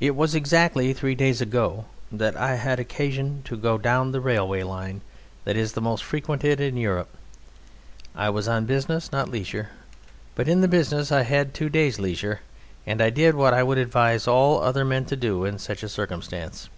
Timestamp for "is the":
5.56-5.80